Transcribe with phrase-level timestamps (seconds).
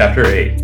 [0.00, 0.62] Chapter 8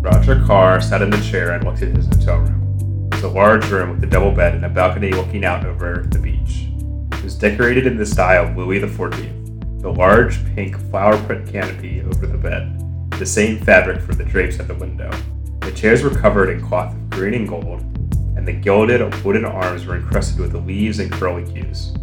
[0.00, 3.08] Roger Carr sat in the chair and looked at his hotel room.
[3.12, 6.06] It was a large room with a double bed and a balcony looking out over
[6.08, 6.68] the beach.
[7.12, 12.00] It was decorated in the style of Louis XIV, the large pink flower print canopy
[12.00, 12.82] over the bed,
[13.18, 15.10] the same fabric for the drapes at the window.
[15.60, 17.82] The chairs were covered in cloth of green and gold,
[18.38, 21.94] and the gilded wooden arms were encrusted with leaves and curlicues.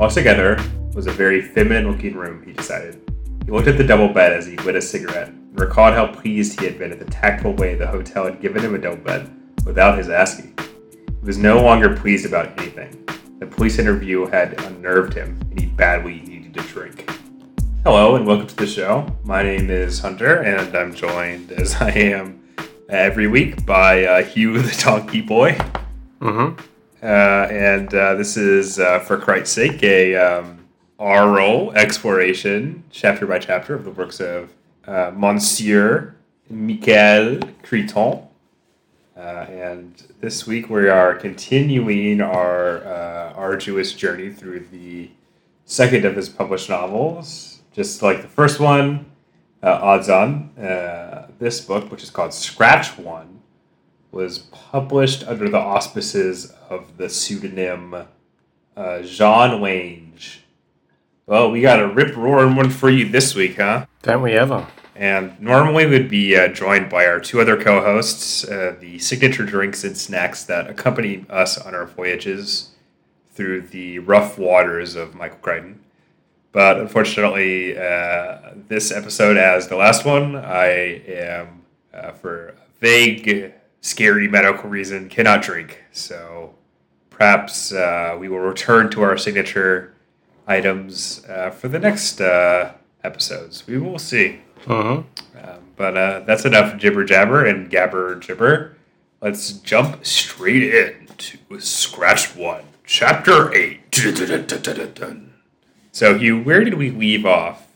[0.00, 0.60] Altogether,
[0.96, 3.00] was a very feminine looking room, he decided.
[3.44, 6.66] He looked at the double bed as he lit a cigarette recalled how pleased he
[6.66, 9.30] had been at the tactful way the hotel had given him a double bed
[9.64, 10.52] without his asking.
[11.06, 13.06] He was no longer pleased about anything.
[13.38, 17.08] The police interview had unnerved him, and he badly needed a drink.
[17.84, 19.06] Hello, and welcome to the show.
[19.22, 22.42] My name is Hunter, and I'm joined, as I am
[22.88, 25.52] every week, by uh, Hugh the Donkey Boy.
[26.20, 26.60] Mm-hmm.
[27.00, 30.66] Uh, and uh, this is, uh, for Christ's sake, a um,
[30.98, 34.50] oral exploration, chapter by chapter, of the works of
[34.86, 36.14] uh, Monsieur
[36.48, 38.22] Michel Criton.
[39.16, 45.10] Uh, and this week we are continuing our uh, arduous journey through the
[45.64, 47.62] second of his published novels.
[47.72, 49.06] Just like the first one,
[49.62, 53.40] uh, odds on, uh, this book, which is called Scratch One,
[54.12, 58.06] was published under the auspices of the pseudonym
[58.76, 60.12] uh, Jean Lange.
[61.26, 63.86] Well, we got a rip roaring one for you this week, huh?
[64.04, 64.66] Don't we ever?
[64.94, 69.46] And normally we'd be uh, joined by our two other co hosts, uh, the signature
[69.46, 72.72] drinks and snacks that accompany us on our voyages
[73.32, 75.80] through the rough waters of Michael Crichton.
[76.52, 80.66] But unfortunately, uh, this episode, as the last one, I
[81.08, 81.62] am,
[81.94, 85.82] uh, for a vague, scary medical reason, cannot drink.
[85.92, 86.54] So
[87.08, 89.94] perhaps uh, we will return to our signature
[90.46, 92.20] items uh, for the next
[93.04, 93.66] episodes.
[93.66, 94.40] We will see.
[94.64, 95.38] Mm-hmm.
[95.38, 98.76] Um, but uh, that's enough jibber jabber and gabber gibber.
[99.20, 103.90] Let's jump straight into Scratch One, Chapter Eight.
[105.92, 107.68] So, Hugh, where did we leave off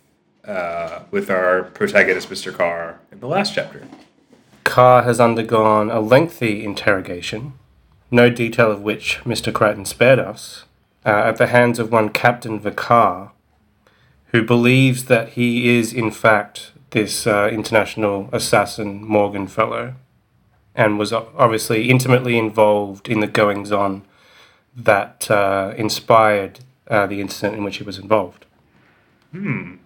[0.45, 2.53] uh, with our protagonist, Mr.
[2.53, 3.87] Carr, in the last chapter?
[4.65, 7.55] Carr has undergone a lengthy interrogation,
[8.11, 9.53] no detail of which Mr.
[9.53, 10.65] Crichton spared us,
[11.07, 13.31] uh, at the hands of one Captain Vicar,
[14.29, 19.95] who believes that he is, in fact, this uh, international assassin Morgan Fellow,
[20.75, 24.03] and was obviously intimately involved in the goings on
[24.77, 28.47] that uh, inspired uh, the incident in which he was involved.
[29.33, 29.77] Hmm.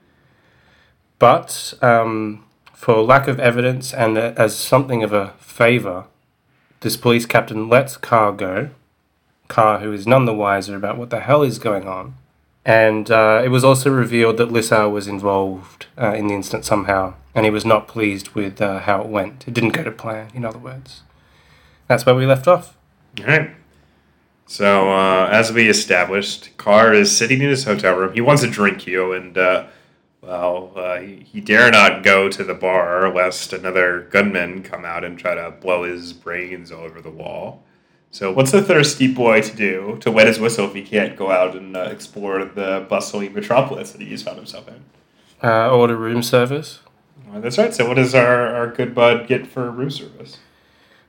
[1.19, 6.07] But um, for lack of evidence and uh, as something of a favour,
[6.81, 8.71] this police captain lets Carr go.
[9.49, 12.15] Carr, who is none the wiser about what the hell is going on.
[12.65, 17.15] And uh, it was also revealed that Lissau was involved uh, in the incident somehow,
[17.35, 19.47] and he was not pleased with uh, how it went.
[19.49, 21.03] It didn't go to plan, in other words.
[21.89, 22.77] That's where we left off.
[23.19, 23.51] All right.
[24.47, 28.13] So, uh, as we established, Carr is sitting in his hotel room.
[28.13, 29.67] He wants a drink, you, and, uh,
[30.21, 35.05] well, uh, he, he dare not go to the bar lest another gunman come out
[35.05, 37.65] and try to blow his brains all over the wall.
[38.13, 41.31] So, what's a thirsty boy to do to wet his whistle if he can't go
[41.31, 44.85] out and uh, explore the bustling metropolis that he's found himself in?
[45.43, 46.81] Uh, order room service.
[47.33, 47.73] Uh, that's right.
[47.73, 50.39] So, what does our, our good bud get for room service?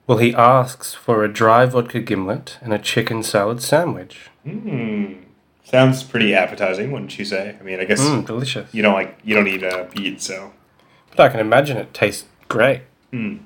[0.08, 4.30] Well, he asks for a dry vodka gimlet and a chicken salad sandwich.
[4.44, 5.14] Hmm.
[5.66, 7.58] Sounds pretty appetizing, wouldn't you say?
[7.60, 8.74] I mean, I guess Mmm, delicious.
[8.74, 10.54] you don't like you don't eat uh, meat, so
[11.12, 12.82] But I can imagine it tastes great.
[13.12, 13.38] Hmm.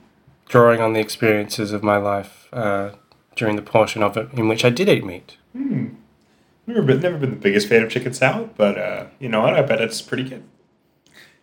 [0.48, 2.92] Drawing on the experiences of my life uh,
[3.38, 5.38] during the portion of it in which I did eat meat.
[5.54, 9.54] never been never been the biggest fan of chicken salad, but uh, you know what?
[9.54, 10.44] I bet it's pretty good.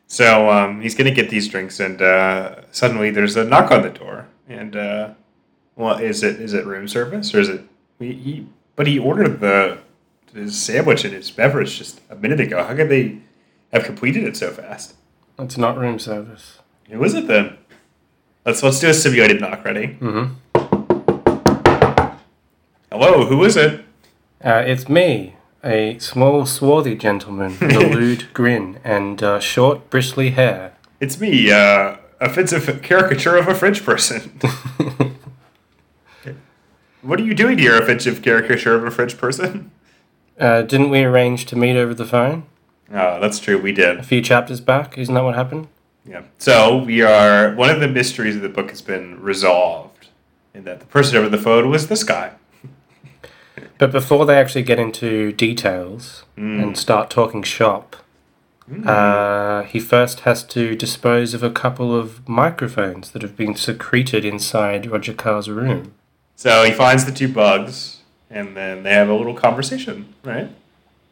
[0.06, 3.91] So um, he's gonna get these drinks, and uh, suddenly there's a knock on the
[3.91, 5.14] door, and uh,
[5.76, 7.62] well, is it is it room service or is it
[7.99, 9.79] He, he, but he ordered the
[10.35, 12.62] his sandwich and his beverage just a minute ago.
[12.64, 13.19] How could they
[13.73, 14.94] have completed it so fast?
[15.38, 16.58] It's not room service.
[16.90, 17.56] Who is it then?
[18.44, 19.64] Let's let's do a simulated knock.
[19.64, 19.97] Ready?
[20.00, 20.35] Mm-hmm.
[22.96, 23.85] Hello, who is it?
[24.41, 30.31] Uh, it's me, a small, swarthy gentleman with a lewd grin and uh, short, bristly
[30.31, 30.76] hair.
[31.00, 34.38] It's me, uh, offensive caricature of a French person.
[37.02, 39.73] what are you doing here, offensive caricature of a French person?
[40.38, 42.44] Uh, didn't we arrange to meet over the phone
[42.93, 43.61] Oh, that's true.
[43.61, 43.99] We did.
[43.99, 44.97] a few chapters back?
[44.97, 45.67] Isn't that what happened?
[46.06, 46.23] Yeah.
[46.38, 47.56] So we are.
[47.56, 50.11] One of the mysteries of the book has been resolved,
[50.55, 52.35] in that the person over the phone was this guy.
[53.85, 56.63] But before they actually get into details Mm.
[56.63, 57.97] and start talking shop,
[58.87, 64.25] uh, he first has to dispose of a couple of microphones that have been secreted
[64.25, 65.93] inside Roger Carr's room.
[66.35, 67.99] So he finds the two bugs,
[68.31, 70.49] and then they have a little conversation, right?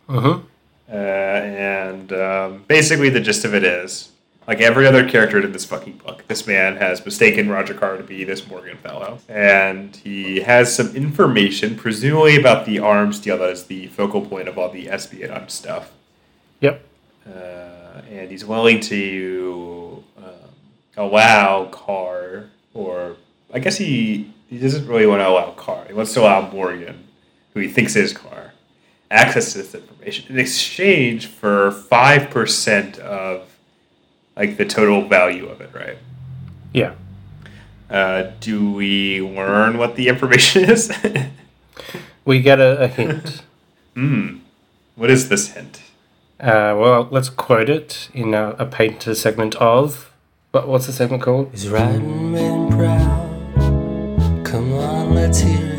[0.09, 0.47] Mm-hmm.
[0.91, 4.09] Uh, and um, basically, the gist of it is
[4.47, 8.03] like every other character in this fucking book, this man has mistaken Roger Carr to
[8.03, 9.19] be this Morgan fellow.
[9.29, 14.49] And he has some information, presumably about the arms deal that is the focal point
[14.49, 15.93] of all the espionage stuff.
[16.61, 16.85] Yep.
[17.27, 20.25] Uh, and he's willing to um,
[20.97, 23.17] allow Carr, or
[23.55, 25.85] I guess he, he doesn't really want to allow Carr.
[25.87, 27.06] He wants to allow Morgan,
[27.55, 28.55] who he thinks is Carr,
[29.09, 33.51] access to this information in exchange for 5% of
[34.37, 35.99] like the total value of it, right?
[36.73, 36.94] Yeah.
[37.90, 40.90] Uh, do we learn what the information is?
[42.25, 43.43] We get a, a hint.
[43.94, 44.38] Hmm.
[44.94, 45.82] What is this hint?
[46.40, 50.12] Uh, well, let's quote it in a, a painter segment of.
[50.52, 51.50] What, what's the segment called?
[51.50, 54.44] He's riding men proud.
[54.44, 55.72] Come on, let's hear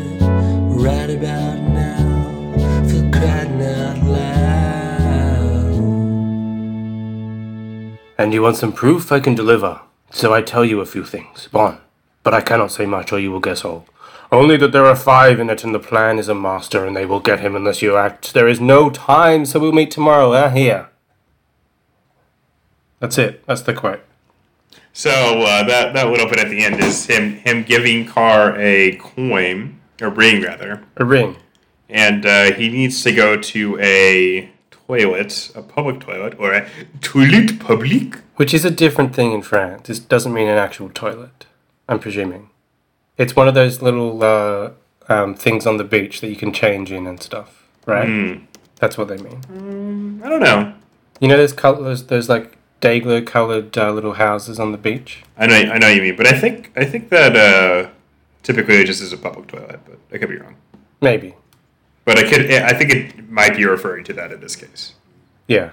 [8.16, 9.80] And you want some proof I can deliver.
[10.10, 11.48] So I tell you a few things.
[11.50, 11.78] Bon.
[12.22, 13.86] But I cannot say much or you will guess all.
[14.32, 17.06] Only that there are five in it and the plan is a master and they
[17.06, 18.32] will get him unless you act.
[18.34, 20.50] There is no time, so we'll meet tomorrow, eh?
[20.50, 20.88] Here.
[23.00, 23.44] That's it.
[23.46, 24.02] That's the quote.
[24.92, 28.96] So uh, that that little bit at the end is him him giving Carr a
[28.96, 31.36] coin or ring rather, A ring.
[31.88, 34.50] and uh, he needs to go to a
[34.86, 36.68] toilet, a public toilet, or a
[37.00, 38.16] toilet public.
[38.36, 39.88] Which is a different thing in France.
[39.88, 41.46] This doesn't mean an actual toilet,
[41.88, 42.50] I'm presuming.
[43.16, 44.70] It's one of those little uh,
[45.08, 48.08] um, things on the beach that you can change in and stuff, right?
[48.08, 48.44] Hmm.
[48.76, 50.20] That's what they mean.
[50.22, 50.74] I don't know.
[51.20, 55.22] You know those colors, those like day-glow colored uh, little houses on the beach?
[55.38, 57.88] I know I know what you mean, but I think I think that uh,
[58.42, 60.56] typically it just is a public toilet, but I could be wrong.
[61.00, 61.34] Maybe.
[62.04, 64.94] But I could I think it might be referring to that in this case.
[65.46, 65.70] Yeah.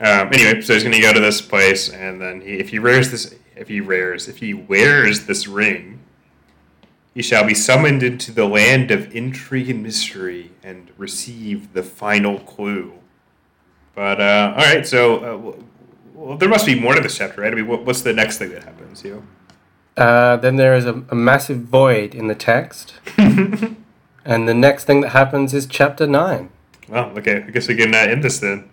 [0.00, 2.78] Um, anyway, so he's going to go to this place, and then he, if he
[2.78, 5.98] wears this, if he wears, if he wears this ring,
[7.14, 12.38] he shall be summoned into the land of intrigue and mystery, and receive the final
[12.38, 12.92] clue.
[13.96, 15.56] But uh, all right, so uh,
[16.14, 17.52] well, there must be more to this chapter, right?
[17.52, 19.02] I mean, what, what's the next thing that happens?
[19.02, 19.24] You.
[19.96, 22.94] Uh, then there is a, a massive void in the text.
[24.24, 26.50] and the next thing that happens is chapter 9.
[26.88, 28.68] Well, okay, I guess we can uh, end this then.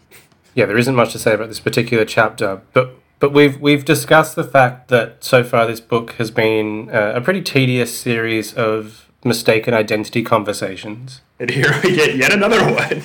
[0.54, 4.36] Yeah, there isn't much to say about this particular chapter, but but we've we've discussed
[4.36, 9.10] the fact that so far this book has been uh, a pretty tedious series of
[9.24, 11.22] mistaken identity conversations.
[11.40, 13.04] And here we get yet another one.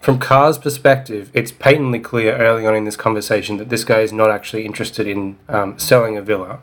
[0.00, 4.12] From Carr's perspective, it's patently clear early on in this conversation that this guy is
[4.12, 6.62] not actually interested in um, selling a villa,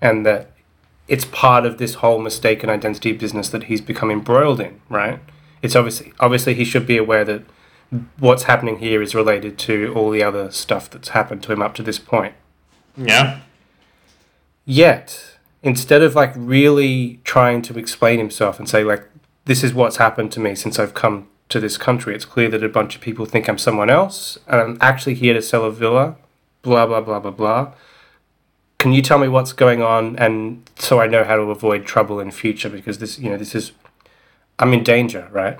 [0.00, 0.52] and that
[1.08, 4.80] it's part of this whole mistaken identity business that he's become embroiled in.
[4.88, 5.20] Right?
[5.62, 7.42] It's obviously obviously he should be aware that
[8.18, 11.74] what's happening here is related to all the other stuff that's happened to him up
[11.74, 12.34] to this point.
[12.96, 13.40] Yeah.
[14.64, 19.08] Yet, instead of like really trying to explain himself and say like
[19.44, 22.64] this is what's happened to me since I've come to this country, it's clear that
[22.64, 25.70] a bunch of people think I'm someone else and I'm actually here to sell a
[25.70, 26.16] villa,
[26.62, 27.72] blah blah blah blah blah.
[28.78, 32.20] Can you tell me what's going on and so I know how to avoid trouble
[32.20, 33.72] in future because this you know this is
[34.58, 35.58] I'm in danger, right?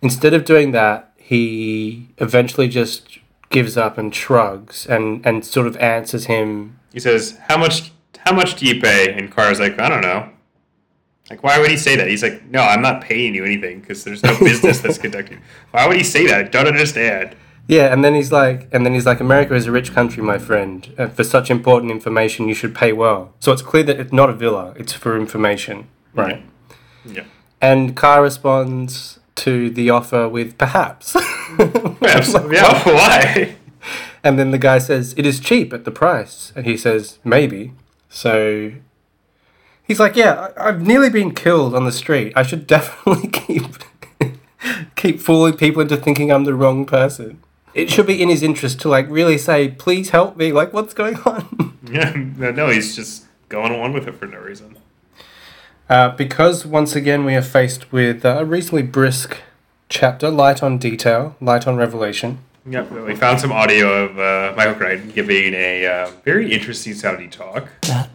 [0.00, 3.18] Instead of doing that, he eventually just
[3.50, 7.92] gives up and shrugs and and sort of answers him He says, "How much?
[8.26, 10.28] How much do you pay?" And Carr's like, "I don't know."
[11.30, 12.08] Like, why would he say that?
[12.08, 15.38] He's like, "No, I'm not paying you anything because there's no business that's conducted."
[15.70, 16.38] Why would he say that?
[16.38, 17.36] I don't understand.
[17.68, 20.36] Yeah, and then he's like, and then he's like, America is a rich country, my
[20.38, 20.92] friend.
[20.98, 23.32] And for such important information, you should pay well.
[23.40, 26.42] So it's clear that it's not a villa; it's for information, right?
[27.04, 27.24] Yeah.
[27.60, 31.16] And Carr responds to the offer with perhaps.
[31.58, 32.56] Absolutely.
[32.56, 33.56] Yeah, why?
[34.24, 36.52] And then the guy says, It is cheap at the price.
[36.56, 37.72] And he says, Maybe.
[38.08, 38.72] So
[39.84, 42.32] he's like, Yeah, I- I've nearly been killed on the street.
[42.36, 43.64] I should definitely keep
[44.96, 47.40] keep fooling people into thinking I'm the wrong person.
[47.74, 50.52] It should be in his interest to like really say, Please help me.
[50.52, 51.68] Like, what's going on?
[51.90, 54.78] Yeah, no, no, he's just going along with it for no reason.
[55.90, 59.36] Uh, because once again we are faced with uh, a reasonably brisk
[59.90, 62.38] chapter, light on detail, light on revelation.
[62.64, 67.28] Yeah, we found some audio of uh, Michael Crichton giving a uh, very interesting sounding
[67.28, 67.68] talk.
[67.82, 68.08] That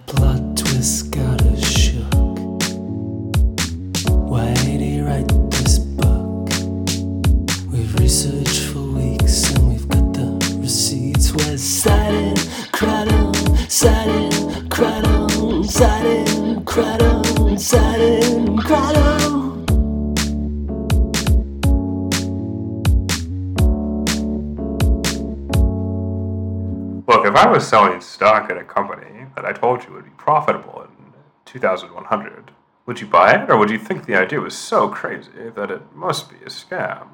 [27.08, 30.12] Look, if I was selling stock at a company that I told you would be
[30.12, 31.14] profitable in
[31.46, 32.52] 2100,
[32.86, 35.82] would you buy it or would you think the idea was so crazy that it
[35.94, 37.08] must be a scam?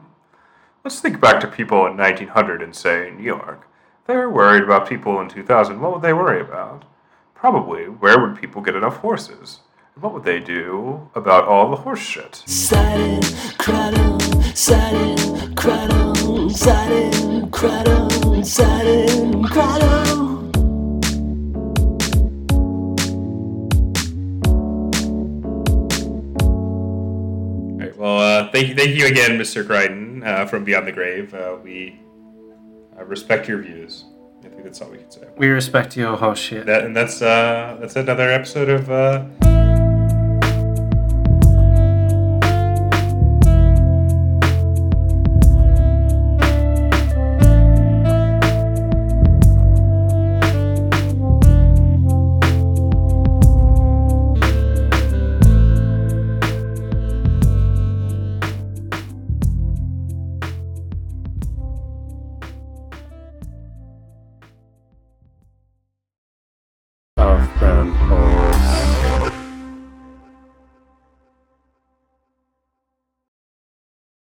[0.83, 3.67] Let's think back to people in 1900 and say New York.
[4.05, 5.79] They were worried about people in 2000.
[5.79, 6.85] What would they worry about?
[7.33, 9.62] Probably where would people get enough horses?
[9.95, 12.41] And what would they do about all the horse shit?
[12.47, 13.21] Citing,
[13.59, 14.19] cradle,
[14.55, 20.50] citing, cradle, citing, cradle, citing, cradle.
[27.69, 27.95] All right.
[27.97, 29.63] Well, uh, thank you, thank you again, Mr.
[29.63, 31.35] Crichton, uh, from Beyond the Grave.
[31.35, 32.00] Uh, we
[33.00, 34.05] uh, respect your views.
[34.43, 35.27] I think that's all we can say.
[35.38, 36.65] We respect your whole shit.
[36.65, 39.25] That, and that's uh, that's another episode of uh,